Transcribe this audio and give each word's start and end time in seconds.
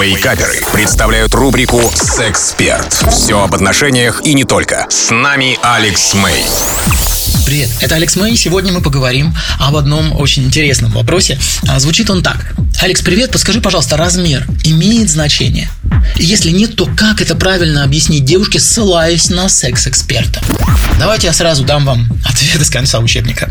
Вейкаперы 0.00 0.58
представляют 0.72 1.34
рубрику 1.34 1.78
«Сексперт». 1.94 2.92
Все 3.10 3.42
об 3.42 3.54
отношениях 3.54 4.22
и 4.24 4.32
не 4.32 4.44
только. 4.44 4.86
С 4.88 5.10
нами 5.10 5.58
Алекс 5.62 6.14
Мэй. 6.14 6.42
Привет, 7.44 7.68
это 7.82 7.96
Алекс 7.96 8.16
Мэй. 8.16 8.34
Сегодня 8.34 8.72
мы 8.72 8.80
поговорим 8.80 9.34
об 9.60 9.76
одном 9.76 10.18
очень 10.18 10.44
интересном 10.44 10.92
вопросе. 10.92 11.38
А, 11.68 11.78
Звучит 11.78 12.08
он 12.08 12.22
так. 12.22 12.54
Алекс, 12.80 13.02
привет, 13.02 13.32
подскажи, 13.32 13.60
пожалуйста, 13.60 13.98
размер 13.98 14.46
имеет 14.64 15.10
значение? 15.10 15.68
Если 16.16 16.50
нет, 16.50 16.74
то 16.74 16.86
как 16.96 17.20
это 17.20 17.34
правильно 17.34 17.84
объяснить 17.84 18.24
девушке, 18.24 18.60
ссылаясь 18.60 19.28
на 19.28 19.50
секс-эксперта? 19.50 20.40
Давайте 20.98 21.26
я 21.26 21.34
сразу 21.34 21.64
дам 21.64 21.84
вам 21.84 22.08
ответ 22.24 22.62
из 22.62 22.70
конца 22.70 22.98
учебника. 22.98 23.50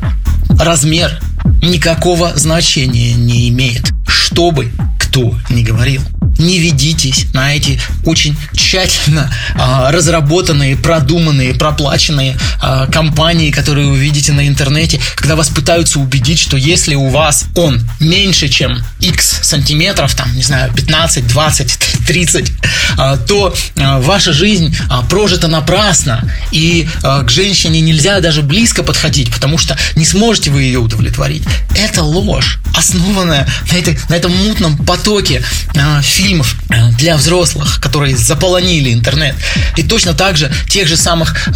Размер 0.49 1.21
никакого 1.61 2.35
значения 2.35 3.13
не 3.13 3.47
имеет, 3.49 3.91
что 4.07 4.49
бы 4.49 4.71
кто 4.97 5.35
ни 5.49 5.61
говорил. 5.61 6.01
Не 6.41 6.57
ведитесь 6.57 7.27
на 7.33 7.55
эти 7.55 7.79
очень 8.04 8.36
тщательно 8.54 9.32
а, 9.55 9.91
разработанные, 9.91 10.75
продуманные, 10.75 11.54
проплаченные 11.54 12.36
а, 12.59 12.87
компании, 12.87 13.51
которые 13.51 13.87
вы 13.87 13.97
видите 13.99 14.32
на 14.33 14.47
интернете, 14.47 14.99
когда 15.15 15.35
вас 15.35 15.49
пытаются 15.49 15.99
убедить, 15.99 16.39
что 16.39 16.57
если 16.57 16.96
у 16.96 17.09
вас 17.09 17.46
он 17.55 17.79
меньше, 17.99 18.49
чем 18.49 18.83
x 18.99 19.41
сантиметров, 19.43 20.15
там, 20.15 20.35
не 20.35 20.43
знаю, 20.43 20.73
15, 20.73 21.27
20, 21.27 21.79
30, 22.11 22.51
а, 22.97 23.15
то 23.15 23.56
а, 23.78 24.01
ваша 24.01 24.33
жизнь 24.33 24.75
а, 24.89 25.02
прожита 25.04 25.47
напрасно, 25.47 26.29
и 26.52 26.89
к 27.02 27.29
женщине 27.29 27.79
нельзя 27.79 28.19
даже 28.19 28.42
близко 28.42 28.83
подходить, 28.83 29.32
потому 29.32 29.57
что 29.57 29.78
не 29.96 30.06
сможете 30.06 30.52
вы 30.52 30.64
ее 30.64 30.79
удовлетворить. 30.79 31.43
Это 31.74 32.03
ложь, 32.03 32.59
основанная 32.75 33.47
на, 33.72 33.75
этой, 33.75 33.97
на 34.09 34.16
этом 34.16 34.36
мутном 34.36 34.78
потоке 34.78 35.42
фильмов 36.02 36.58
для 36.97 37.16
взрослых, 37.16 37.80
которые 37.81 38.17
заполонили 38.17 38.91
интернет. 38.91 39.36
И 39.78 39.83
точно 39.83 40.13
так 40.13 40.35
же 40.35 40.52
тех 40.67 40.88
же 40.88 40.97
самых 40.97 41.47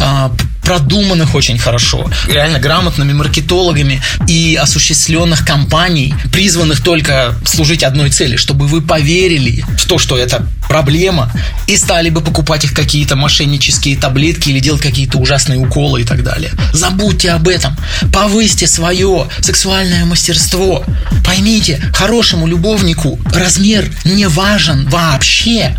продуманных 0.66 1.36
очень 1.36 1.58
хорошо, 1.58 2.10
реально 2.26 2.58
грамотными 2.58 3.12
маркетологами 3.12 4.02
и 4.26 4.58
осуществленных 4.60 5.46
компаний, 5.46 6.12
призванных 6.32 6.82
только 6.82 7.36
служить 7.44 7.84
одной 7.84 8.10
цели, 8.10 8.34
чтобы 8.34 8.66
вы 8.66 8.82
поверили 8.82 9.64
в 9.78 9.86
то, 9.86 9.98
что 9.98 10.18
это 10.18 10.44
проблема, 10.68 11.30
и 11.68 11.76
стали 11.76 12.10
бы 12.10 12.20
покупать 12.20 12.64
их 12.64 12.74
какие-то 12.74 13.14
мошеннические 13.14 13.96
таблетки 13.96 14.50
или 14.50 14.58
делать 14.58 14.82
какие-то 14.82 15.18
ужасные 15.18 15.60
уколы 15.60 16.00
и 16.00 16.04
так 16.04 16.24
далее. 16.24 16.50
Забудьте 16.72 17.30
об 17.30 17.46
этом. 17.46 17.76
Повысьте 18.12 18.66
свое 18.66 19.28
сексуальное 19.40 20.04
мастерство. 20.04 20.84
Поймите, 21.24 21.80
хорошему 21.94 22.48
любовнику 22.48 23.20
размер 23.32 23.88
не 24.04 24.26
важен 24.26 24.88
вообще. 24.88 25.78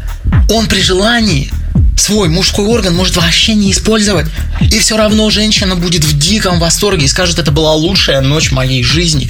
Он 0.49 0.67
при 0.67 0.81
желании 0.81 1.51
свой 1.99 2.29
мужской 2.29 2.65
орган 2.65 2.95
может 2.95 3.17
вообще 3.17 3.55
не 3.55 3.71
использовать. 3.71 4.27
И 4.61 4.79
все 4.79 4.97
равно 4.97 5.29
женщина 5.29 5.75
будет 5.75 6.03
в 6.03 6.17
диком 6.17 6.59
восторге 6.59 7.05
и 7.05 7.07
скажет, 7.07 7.39
это 7.39 7.51
была 7.51 7.73
лучшая 7.73 8.21
ночь 8.21 8.51
моей 8.51 8.83
жизни. 8.83 9.29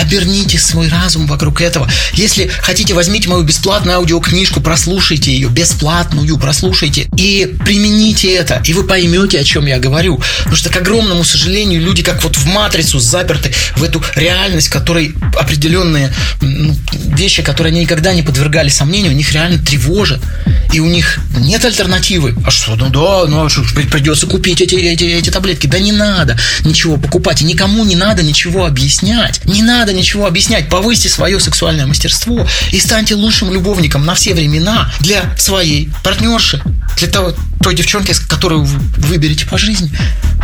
Оберните 0.00 0.58
свой 0.58 0.88
разум 0.88 1.26
вокруг 1.26 1.60
этого. 1.60 1.88
Если 2.14 2.46
хотите, 2.46 2.94
возьмите 2.94 3.28
мою 3.28 3.42
бесплатную 3.42 3.98
аудиокнижку, 3.98 4.60
прослушайте 4.60 5.30
ее, 5.32 5.48
бесплатную, 5.48 6.38
прослушайте 6.38 7.08
и 7.16 7.54
примените 7.64 8.32
это, 8.32 8.62
и 8.64 8.72
вы 8.72 8.84
поймете, 8.84 9.38
о 9.38 9.44
чем 9.44 9.66
я 9.66 9.78
говорю. 9.78 10.20
Потому 10.38 10.56
что, 10.56 10.70
к 10.70 10.76
огромному 10.76 11.22
сожалению, 11.22 11.82
люди 11.82 12.02
как 12.02 12.22
вот 12.24 12.36
в 12.36 12.46
матрицу 12.46 12.98
заперты 12.98 13.52
в 13.76 13.82
эту 13.82 14.02
реальность, 14.14 14.70
которой 14.70 15.14
определенные 15.38 16.12
ну, 16.40 16.74
вещи, 17.16 17.42
которые 17.42 17.72
они 17.72 17.82
никогда 17.82 18.14
не 18.14 18.22
подвергали 18.22 18.70
сомнению, 18.70 19.12
у 19.12 19.14
них 19.14 19.32
реально 19.32 19.58
тревожат. 19.58 20.20
И 20.72 20.80
у 20.80 20.86
них 20.86 21.18
нет 21.36 21.64
альтернативы. 21.64 22.34
А 22.46 22.50
что, 22.50 22.76
ну 22.76 22.90
да, 22.90 23.26
ну 23.28 23.44
а 23.44 23.50
что, 23.50 23.62
придется 23.62 24.26
купить 24.26 24.60
эти, 24.60 24.76
эти, 24.76 25.04
эти 25.04 25.30
таблетки. 25.30 25.66
Да 25.66 25.78
не 25.78 25.92
надо 25.92 26.38
ничего 26.64 26.96
покупать. 26.96 27.42
И 27.42 27.44
никому 27.44 27.84
не 27.84 27.96
надо 27.96 28.22
ничего 28.22 28.66
объяснять. 28.66 29.44
Не 29.44 29.62
надо 29.90 29.98
ничего 29.98 30.26
объяснять. 30.26 30.68
Повысьте 30.68 31.08
свое 31.08 31.40
сексуальное 31.40 31.86
мастерство 31.86 32.46
и 32.70 32.78
станьте 32.78 33.16
лучшим 33.16 33.52
любовником 33.52 34.06
на 34.06 34.14
все 34.14 34.34
времена 34.34 34.92
для 35.00 35.34
своей 35.36 35.90
партнерши. 36.04 36.62
Для 37.00 37.08
того, 37.08 37.34
той 37.62 37.74
девчонки, 37.74 38.14
которую 38.28 38.64
вы 38.64 38.78
выберете 38.98 39.46
по 39.46 39.58
жизни. 39.58 39.90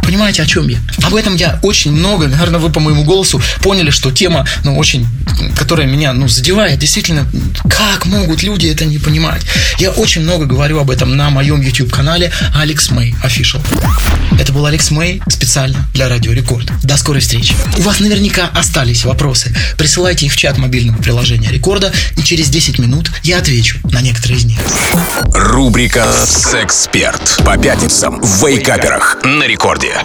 Понимаете, 0.03 0.43
о 0.43 0.47
чем 0.47 0.69
я? 0.69 0.79
Об 1.03 1.15
этом 1.15 1.35
я 1.35 1.59
очень 1.63 1.91
много, 1.91 2.29
наверное, 2.29 2.61
вы 2.61 2.71
по 2.71 2.81
моему 2.81 3.05
голосу 3.05 3.43
поняли, 3.61 3.91
что 3.91 4.13
тема, 4.13 4.47
ну, 4.65 4.79
очень, 4.79 5.07
которая 5.59 5.87
меня, 5.87 6.13
ну, 6.13 6.29
задевает. 6.29 6.79
Действительно, 6.79 7.27
как 7.69 8.07
могут 8.07 8.43
люди 8.43 8.69
это 8.69 8.85
не 8.85 8.99
понимать? 8.99 9.43
Я 9.79 9.91
очень 9.91 10.23
много 10.23 10.47
говорю 10.47 10.79
об 10.79 10.91
этом 10.91 11.17
на 11.17 11.31
моем 11.31 11.61
YouTube-канале 11.61 12.31
Алекс 12.55 12.91
Мэй 12.91 13.15
Official. 13.25 13.61
Это 14.39 14.53
был 14.53 14.65
Алекс 14.67 14.91
Мэй 14.91 15.21
специально 15.29 15.89
для 15.93 16.09
Радио 16.09 16.33
Рекорд. 16.33 16.71
До 16.85 16.97
скорой 16.97 17.21
встречи. 17.21 17.55
У 17.79 17.83
вас 17.83 17.99
наверняка 18.01 18.47
остались 18.47 19.05
вопросы. 19.05 19.55
Присылайте 19.77 20.27
их 20.27 20.33
в 20.33 20.37
чат 20.37 20.57
мобильного 20.59 20.97
приложения 21.03 21.51
Рекорда, 21.51 21.93
и 22.17 22.23
через 22.23 22.49
10 22.49 22.79
минут 22.79 23.11
я 23.25 23.39
отвечу 23.39 23.79
на 23.91 24.01
некоторые 24.01 24.39
из 24.39 24.45
них. 24.45 24.59
Рубрика 25.57 26.05
«Сексперт» 26.13 27.41
по 27.43 27.57
пятницам 27.57 28.21
в 28.21 28.47
Вейкаперах 28.47 29.17
на 29.25 29.45
рекорде. 29.45 30.03